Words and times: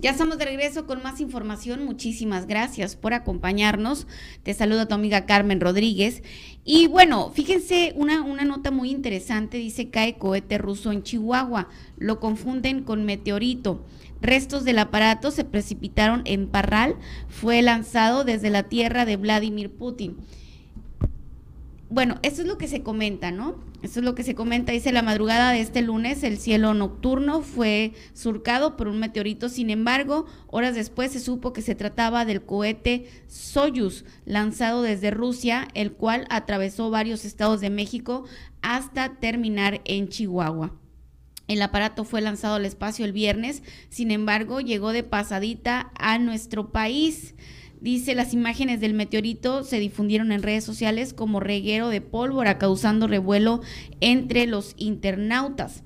Ya 0.00 0.10
estamos 0.10 0.38
de 0.38 0.44
regreso 0.44 0.86
con 0.86 1.02
más 1.02 1.20
información. 1.20 1.84
Muchísimas 1.84 2.46
gracias 2.46 2.96
por 2.96 3.14
acompañarnos. 3.14 4.06
Te 4.42 4.52
saluda 4.52 4.88
tu 4.88 4.94
amiga 4.94 5.24
Carmen 5.24 5.60
Rodríguez. 5.60 6.22
Y 6.64 6.88
bueno, 6.88 7.30
fíjense 7.32 7.92
una, 7.96 8.22
una 8.22 8.44
nota 8.44 8.70
muy 8.70 8.90
interesante. 8.90 9.56
Dice 9.56 9.90
cae 9.90 10.18
cohete 10.18 10.58
ruso 10.58 10.92
en 10.92 11.04
Chihuahua. 11.04 11.68
Lo 11.96 12.20
confunden 12.20 12.82
con 12.82 13.04
meteorito. 13.04 13.86
Restos 14.20 14.64
del 14.64 14.78
aparato 14.78 15.30
se 15.30 15.44
precipitaron 15.44 16.22
en 16.24 16.48
Parral. 16.48 16.96
Fue 17.28 17.62
lanzado 17.62 18.24
desde 18.24 18.50
la 18.50 18.64
tierra 18.64 19.04
de 19.04 19.16
Vladimir 19.16 19.70
Putin. 19.70 20.16
Bueno, 21.94 22.18
eso 22.22 22.42
es 22.42 22.48
lo 22.48 22.58
que 22.58 22.66
se 22.66 22.82
comenta, 22.82 23.30
¿no? 23.30 23.54
Eso 23.84 24.00
es 24.00 24.04
lo 24.04 24.16
que 24.16 24.24
se 24.24 24.34
comenta. 24.34 24.72
Dice 24.72 24.90
la 24.90 25.02
madrugada 25.02 25.52
de 25.52 25.60
este 25.60 25.80
lunes, 25.80 26.24
el 26.24 26.38
cielo 26.38 26.74
nocturno 26.74 27.40
fue 27.40 27.92
surcado 28.14 28.76
por 28.76 28.88
un 28.88 28.98
meteorito. 28.98 29.48
Sin 29.48 29.70
embargo, 29.70 30.26
horas 30.48 30.74
después 30.74 31.12
se 31.12 31.20
supo 31.20 31.52
que 31.52 31.62
se 31.62 31.76
trataba 31.76 32.24
del 32.24 32.42
cohete 32.42 33.06
Soyuz, 33.28 34.04
lanzado 34.24 34.82
desde 34.82 35.12
Rusia, 35.12 35.68
el 35.74 35.92
cual 35.92 36.26
atravesó 36.30 36.90
varios 36.90 37.24
estados 37.24 37.60
de 37.60 37.70
México 37.70 38.24
hasta 38.60 39.20
terminar 39.20 39.80
en 39.84 40.08
Chihuahua. 40.08 40.72
El 41.46 41.62
aparato 41.62 42.02
fue 42.02 42.22
lanzado 42.22 42.56
al 42.56 42.64
espacio 42.64 43.04
el 43.04 43.12
viernes, 43.12 43.62
sin 43.88 44.10
embargo, 44.10 44.60
llegó 44.60 44.90
de 44.90 45.04
pasadita 45.04 45.92
a 45.96 46.18
nuestro 46.18 46.72
país. 46.72 47.36
Dice, 47.84 48.14
las 48.14 48.32
imágenes 48.32 48.80
del 48.80 48.94
meteorito 48.94 49.62
se 49.62 49.78
difundieron 49.78 50.32
en 50.32 50.42
redes 50.42 50.64
sociales 50.64 51.12
como 51.12 51.38
reguero 51.38 51.90
de 51.90 52.00
pólvora, 52.00 52.56
causando 52.56 53.06
revuelo 53.06 53.60
entre 54.00 54.46
los 54.46 54.72
internautas. 54.78 55.82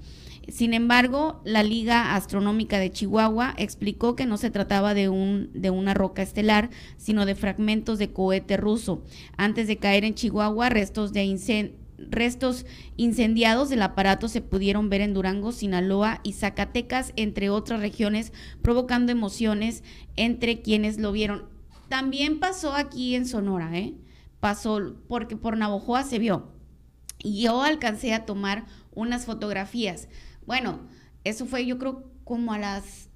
Sin 0.47 0.75
embargo, 0.75 1.43
la 1.45 1.65
Liga 1.65 2.15
Astronómica 2.15 2.79
de 2.79 2.93
Chihuahua 2.93 3.53
explicó 3.59 4.15
que 4.15 4.27
no 4.27 4.37
se 4.37 4.53
trataba 4.53 4.95
de, 4.95 5.09
un, 5.09 5.51
de 5.55 5.71
una 5.71 5.93
roca 5.93 6.23
estelar, 6.23 6.71
sino 6.99 7.27
de 7.27 7.35
fragmentos 7.35 7.99
de 7.99 8.13
cohete 8.13 8.57
ruso. 8.57 9.03
Antes 9.37 9.67
de 9.67 9.79
caer 9.79 10.05
en 10.05 10.15
Chihuahua, 10.15 10.69
restos 10.69 11.13
de 11.13 11.73
restos 11.99 12.65
incendiados 12.97 13.71
del 13.71 13.83
aparato 13.83 14.29
se 14.29 14.41
pudieron 14.41 14.89
ver 14.89 15.01
en 15.01 15.15
Durango, 15.15 15.51
Sinaloa 15.51 16.21
y 16.23 16.35
Zacatecas, 16.35 17.13
entre 17.17 17.51
otras 17.51 17.81
regiones, 17.81 18.33
provocando 18.63 19.11
emociones 19.11 19.83
entre 20.15 20.63
quienes 20.63 21.01
lo 21.01 21.11
vieron. 21.11 21.58
También 21.89 22.39
pasó 22.41 22.75
aquí 22.75 23.15
en 23.15 23.27
Sonora, 23.27 23.77
¿eh? 23.77 23.95
Pasó 24.41 24.97
porque 25.09 25.37
por 25.37 25.57
Navojoa 25.57 26.05
se 26.05 26.19
vio. 26.19 26.53
Y 27.19 27.43
yo 27.43 27.63
alcancé 27.63 28.15
a 28.15 28.27
tomar 28.27 28.67
unas 28.95 29.25
fotografías. 29.25 30.09
Bueno, 30.47 30.81
eso 31.25 31.47
fue 31.47 31.67
yo 31.67 31.79
creo 31.79 32.11
como 32.25 32.53
a 32.53 32.59
las... 32.59 33.09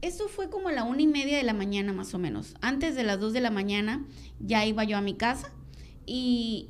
Eso 0.00 0.28
fue 0.28 0.50
como 0.50 0.68
a 0.68 0.72
la 0.72 0.84
una 0.84 1.02
y 1.02 1.06
media 1.06 1.36
de 1.36 1.44
la 1.44 1.54
mañana 1.54 1.92
más 1.92 2.12
o 2.14 2.18
menos. 2.18 2.54
Antes 2.60 2.94
de 2.94 3.04
las 3.04 3.20
dos 3.20 3.32
de 3.32 3.40
la 3.40 3.50
mañana 3.50 4.04
ya 4.38 4.66
iba 4.66 4.84
yo 4.84 4.98
a 4.98 5.00
mi 5.00 5.14
casa 5.14 5.52
y, 6.04 6.68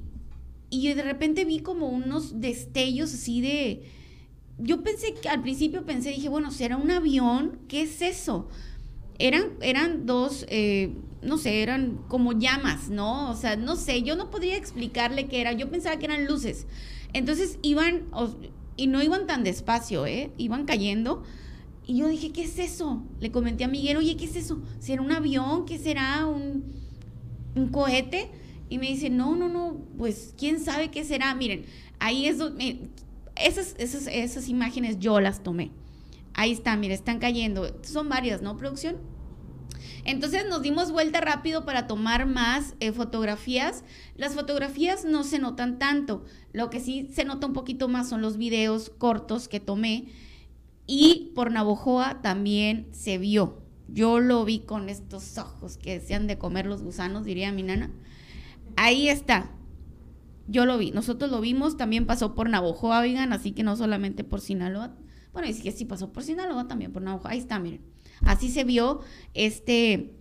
y 0.71 0.93
de 0.93 1.03
repente 1.03 1.45
vi 1.45 1.61
como 1.61 1.89
unos 1.89 2.41
destellos 2.41 3.13
así 3.15 3.41
de... 3.41 3.91
Yo 4.59 4.85
pensé 4.85 5.15
que 5.15 5.29
al 5.29 5.43
principio 5.43 5.85
pensé, 5.85 6.11
dije, 6.11 6.29
bueno, 6.29 6.53
¿será 6.53 6.77
un 6.77 6.93
avión? 6.93 7.59
¿Qué 7.67 7.83
es 7.83 8.03
eso? 8.03 8.49
Eran, 9.19 9.53
eran 9.61 10.07
dos, 10.07 10.45
eh, 10.49 10.93
no 11.23 11.39
sé, 11.39 11.63
eran 11.63 11.99
como 12.09 12.33
llamas, 12.33 12.89
¿no? 12.89 13.31
O 13.31 13.37
sea, 13.37 13.57
no 13.57 13.77
sé, 13.77 14.03
yo 14.03 14.17
no 14.17 14.31
podría 14.31 14.57
explicarle 14.57 15.27
qué 15.27 15.41
era, 15.41 15.53
yo 15.53 15.71
pensaba 15.71 15.99
que 15.99 16.07
eran 16.07 16.27
luces. 16.27 16.67
Entonces 17.13 17.59
iban, 17.63 18.05
y 18.77 18.89
no 18.89 19.03
iban 19.03 19.27
tan 19.27 19.45
despacio, 19.45 20.07
¿eh? 20.07 20.33
Iban 20.37 20.65
cayendo. 20.65 21.23
Y 21.87 21.99
yo 21.99 22.09
dije, 22.09 22.33
¿qué 22.33 22.45
es 22.45 22.59
eso? 22.59 23.03
Le 23.21 23.31
comenté 23.31 23.65
a 23.65 23.69
Miguel, 23.69 23.99
oye, 23.99 24.17
¿qué 24.17 24.25
es 24.25 24.37
eso? 24.37 24.63
¿Será 24.81 25.03
un 25.03 25.13
avión? 25.13 25.67
¿Qué 25.67 25.79
será? 25.79 26.27
¿Un, 26.27 26.65
un 27.55 27.69
cohete? 27.69 28.31
Y 28.69 28.79
me 28.79 28.87
dice, 28.87 29.11
no, 29.11 29.37
no, 29.37 29.49
no, 29.49 29.79
pues 29.99 30.35
quién 30.37 30.59
sabe 30.61 30.91
qué 30.91 31.05
será. 31.05 31.35
Miren, 31.35 31.67
ahí 31.99 32.27
es 32.27 32.39
donde, 32.39 32.89
esas, 33.37 33.75
esas, 33.79 34.07
esas 34.07 34.49
imágenes 34.49 34.99
yo 34.99 35.21
las 35.21 35.43
tomé. 35.43 35.71
Ahí 36.35 36.53
está, 36.53 36.77
miren, 36.77 36.95
están 36.95 37.19
cayendo. 37.19 37.81
Son 37.83 38.09
varias, 38.09 38.43
¿no, 38.43 38.57
producción? 38.57 38.97
Entonces 40.05 40.45
nos 40.49 40.63
dimos 40.63 40.93
vuelta 40.93 41.21
rápido 41.21 41.65
para 41.65 41.87
tomar 41.87 42.27
más 42.27 42.75
eh, 42.81 42.93
fotografías. 42.93 43.85
Las 44.17 44.35
fotografías 44.35 45.05
no 45.05 45.25
se 45.25 45.39
notan 45.39 45.79
tanto. 45.79 46.25
Lo 46.53 46.69
que 46.71 46.81
sí 46.81 47.09
se 47.13 47.25
nota 47.25 47.47
un 47.47 47.55
poquito 47.55 47.89
más 47.89 48.09
son 48.09 48.21
los 48.21 48.37
videos 48.37 48.91
cortos 48.91 49.49
que 49.49 49.61
tomé. 49.61 50.07
Y 50.87 51.33
por 51.35 51.51
Navojoa 51.51 52.21
también 52.21 52.89
se 52.93 53.17
vio. 53.17 53.63
Yo 53.89 54.21
lo 54.21 54.45
vi 54.45 54.61
con 54.61 54.89
estos 54.89 55.39
ojos 55.39 55.79
que 55.79 55.99
desean 55.99 56.27
de 56.27 56.37
comer 56.37 56.67
los 56.67 56.83
gusanos, 56.83 57.25
diría 57.25 57.53
mi 57.53 57.63
nana. 57.63 57.91
Ahí 58.77 59.09
está. 59.09 59.51
Yo 60.47 60.67
lo 60.67 60.77
vi. 60.77 60.91
Nosotros 60.91 61.31
lo 61.31 61.41
vimos. 61.41 61.79
También 61.79 62.07
pasó 62.07 62.35
por 62.35 62.51
Navojoa, 62.51 63.01
oigan, 63.01 63.33
así 63.33 63.53
que 63.53 63.63
no 63.63 63.77
solamente 63.77 64.25
por 64.25 64.41
Sinaloa. 64.43 64.95
Bueno, 65.35 65.49
y 65.49 65.55
que 65.55 65.73
sí 65.73 65.85
pasó 65.85 66.13
por 66.13 66.23
Sinaloa 66.23 66.69
también, 66.69 66.93
por 66.93 67.03
Navojoa. 67.03 67.33
Ahí 67.33 67.39
está, 67.39 67.59
miren. 67.59 67.83
Así 68.23 68.49
se 68.49 68.65
vio 68.65 69.01
este, 69.35 70.15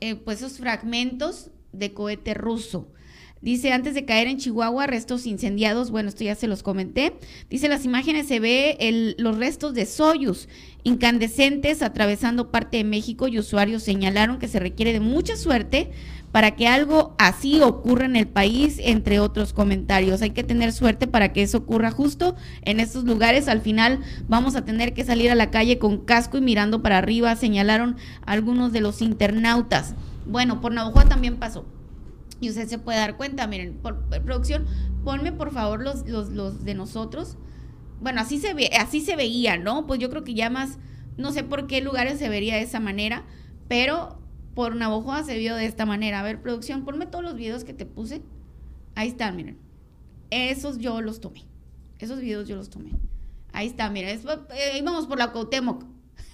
eh, 0.00 0.16
pues 0.16 0.38
esos 0.38 0.58
fragmentos 0.58 1.52
de 1.72 1.94
cohete 1.94 2.34
ruso. 2.34 2.92
Dice, 3.40 3.72
antes 3.72 3.94
de 3.94 4.04
caer 4.04 4.26
en 4.26 4.38
Chihuahua, 4.38 4.86
restos 4.86 5.26
incendiados, 5.26 5.90
bueno, 5.90 6.08
esto 6.08 6.24
ya 6.24 6.34
se 6.34 6.48
los 6.48 6.62
comenté. 6.62 7.14
Dice, 7.48 7.68
las 7.68 7.84
imágenes 7.84 8.26
se 8.26 8.40
ve 8.40 9.14
los 9.18 9.38
restos 9.38 9.74
de 9.74 9.86
Soyuz 9.86 10.48
incandescentes 10.84 11.82
atravesando 11.82 12.50
parte 12.50 12.78
de 12.78 12.84
México 12.84 13.28
y 13.28 13.38
usuarios 13.38 13.82
señalaron 13.82 14.38
que 14.38 14.48
se 14.48 14.58
requiere 14.58 14.92
de 14.92 15.00
mucha 15.00 15.36
suerte 15.36 15.90
para 16.32 16.56
que 16.56 16.68
algo 16.68 17.14
así 17.18 17.62
ocurra 17.62 18.04
en 18.04 18.16
el 18.16 18.28
país, 18.28 18.78
entre 18.82 19.18
otros 19.18 19.52
comentarios. 19.52 20.20
Hay 20.22 20.30
que 20.30 20.44
tener 20.44 20.72
suerte 20.72 21.06
para 21.06 21.32
que 21.32 21.42
eso 21.42 21.58
ocurra 21.58 21.90
justo 21.90 22.36
en 22.62 22.80
estos 22.80 23.04
lugares. 23.04 23.48
Al 23.48 23.60
final 23.60 24.00
vamos 24.28 24.54
a 24.54 24.64
tener 24.64 24.92
que 24.92 25.04
salir 25.04 25.30
a 25.30 25.34
la 25.34 25.50
calle 25.50 25.78
con 25.78 26.04
casco 26.04 26.36
y 26.38 26.42
mirando 26.42 26.82
para 26.82 26.98
arriba, 26.98 27.34
señalaron 27.36 27.96
algunos 28.26 28.72
de 28.72 28.80
los 28.80 29.00
internautas. 29.00 29.94
Bueno, 30.26 30.60
por 30.60 30.72
Navajo 30.72 31.02
también 31.08 31.36
pasó. 31.36 31.64
Y 32.40 32.50
usted 32.50 32.68
se 32.68 32.78
puede 32.78 32.98
dar 32.98 33.16
cuenta, 33.16 33.46
miren, 33.46 33.74
por, 33.74 34.04
producción, 34.22 34.66
ponme 35.04 35.32
por 35.32 35.52
favor 35.52 35.82
los, 35.82 36.06
los, 36.08 36.30
los 36.30 36.64
de 36.64 36.74
nosotros. 36.74 37.36
Bueno, 38.00 38.20
así 38.20 38.38
se 38.38 38.54
ve, 38.54 38.70
así 38.78 39.00
se 39.00 39.16
veía, 39.16 39.58
¿no? 39.58 39.86
Pues 39.86 39.98
yo 39.98 40.08
creo 40.08 40.24
que 40.24 40.34
ya 40.34 40.50
más, 40.50 40.78
no 41.16 41.32
sé 41.32 41.42
por 41.42 41.66
qué 41.66 41.80
lugares 41.80 42.18
se 42.18 42.28
vería 42.28 42.54
de 42.54 42.62
esa 42.62 42.78
manera, 42.78 43.24
pero 43.66 44.18
por 44.54 44.76
Navojoa 44.76 45.22
se 45.24 45.38
vio 45.38 45.56
de 45.56 45.66
esta 45.66 45.86
manera. 45.86 46.20
A 46.20 46.22
ver, 46.22 46.40
producción, 46.40 46.84
ponme 46.84 47.06
todos 47.06 47.24
los 47.24 47.34
videos 47.34 47.64
que 47.64 47.74
te 47.74 47.86
puse. 47.86 48.22
Ahí 48.94 49.08
están, 49.08 49.36
miren. 49.36 49.58
Esos 50.30 50.78
yo 50.78 51.00
los 51.00 51.20
tomé. 51.20 51.44
Esos 51.98 52.20
videos 52.20 52.48
yo 52.48 52.56
los 52.56 52.70
tomé. 52.70 52.90
Ahí 53.52 53.66
está, 53.66 53.90
miren. 53.90 54.20
Eh, 54.20 54.78
íbamos 54.78 55.06
por 55.06 55.18
la 55.18 55.32
Cuauhtémoc. 55.32 55.84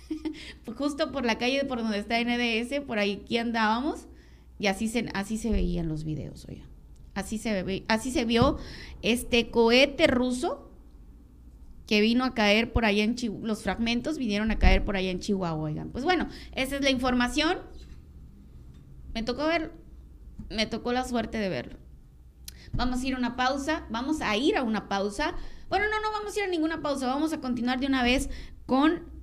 Justo 0.77 1.13
por 1.13 1.25
la 1.25 1.39
calle 1.39 1.65
por 1.65 1.83
donde 1.83 1.99
está 1.99 2.19
NDS, 2.19 2.85
por 2.87 2.99
ahí 2.99 3.21
aquí 3.23 3.39
andábamos. 3.39 4.07
Y 4.59 4.67
así 4.69 4.89
se, 4.89 5.09
así 5.15 5.37
se 5.39 5.51
veían 5.51 5.89
los 5.89 6.05
videos, 6.05 6.47
oiga. 6.49 6.65
Así 7.15 7.39
se, 7.39 7.63
ve, 7.63 7.85
así 7.89 8.11
se 8.11 8.25
vio 8.25 8.59
este 9.03 9.51
cohete 9.51 10.07
ruso 10.09 10.71
que 11.87 12.01
vino 12.01 12.25
a 12.25 12.35
caer 12.35 12.73
por 12.73 12.85
allá 12.85 13.05
en 13.05 13.15
Chihuahua. 13.15 13.47
Los 13.47 13.63
fragmentos 13.63 14.19
vinieron 14.19 14.51
a 14.51 14.59
caer 14.59 14.85
por 14.85 14.97
allá 14.97 15.11
en 15.11 15.21
Chihuahua, 15.21 15.63
oigan. 15.63 15.91
Pues 15.91 16.05
bueno, 16.05 16.29
esa 16.53 16.77
es 16.77 16.83
la 16.83 16.91
información. 16.91 17.59
Me 19.13 19.23
tocó 19.23 19.47
ver, 19.47 19.73
me 20.51 20.67
tocó 20.67 20.93
la 20.93 21.05
suerte 21.05 21.39
de 21.39 21.49
verlo. 21.49 21.79
Vamos 22.73 23.03
a 23.03 23.07
ir 23.07 23.15
a 23.15 23.19
una 23.19 23.37
pausa, 23.37 23.87
vamos 23.91 24.21
a 24.21 24.37
ir 24.37 24.57
a 24.57 24.65
una 24.65 24.89
pausa. 24.89 25.35
Bueno, 25.69 25.85
no, 25.91 26.01
no 26.01 26.11
vamos 26.11 26.35
a 26.35 26.41
ir 26.41 26.47
a 26.47 26.49
ninguna 26.49 26.83
pausa, 26.83 27.07
vamos 27.07 27.33
a 27.33 27.41
continuar 27.41 27.79
de 27.79 27.87
una 27.87 28.03
vez 28.03 28.29
con 28.67 29.15